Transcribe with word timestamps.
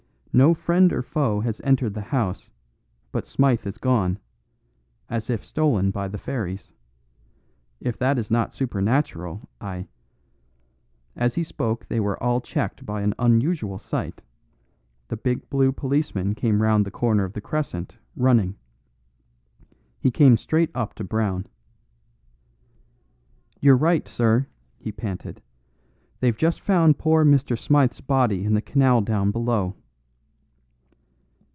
No 0.33 0.53
friend 0.53 0.93
or 0.93 1.01
foe 1.01 1.41
has 1.41 1.59
entered 1.65 1.93
the 1.93 1.99
house, 1.99 2.51
but 3.11 3.27
Smythe 3.27 3.67
is 3.67 3.77
gone, 3.77 4.17
as 5.09 5.29
if 5.29 5.43
stolen 5.43 5.91
by 5.91 6.07
the 6.07 6.17
fairies. 6.17 6.71
If 7.81 7.97
that 7.97 8.17
is 8.17 8.31
not 8.31 8.53
supernatural, 8.53 9.49
I" 9.59 9.87
As 11.17 11.35
he 11.35 11.43
spoke 11.43 11.85
they 11.87 11.99
were 11.99 12.15
all 12.23 12.39
checked 12.39 12.85
by 12.85 13.01
an 13.01 13.13
unusual 13.19 13.77
sight; 13.77 14.23
the 15.09 15.17
big 15.17 15.49
blue 15.49 15.73
policeman 15.73 16.33
came 16.33 16.61
round 16.61 16.85
the 16.85 16.91
corner 16.91 17.25
of 17.25 17.33
the 17.33 17.41
crescent, 17.41 17.97
running. 18.15 18.55
He 19.99 20.11
came 20.11 20.37
straight 20.37 20.71
up 20.73 20.93
to 20.93 21.03
Brown. 21.03 21.45
"You're 23.59 23.75
right, 23.75 24.07
sir," 24.07 24.47
he 24.77 24.93
panted, 24.93 25.41
"they've 26.21 26.37
just 26.37 26.61
found 26.61 26.97
poor 26.97 27.25
Mr. 27.25 27.57
Smythe's 27.59 27.99
body 27.99 28.45
in 28.45 28.53
the 28.53 28.61
canal 28.61 29.01
down 29.01 29.31
below." 29.31 29.75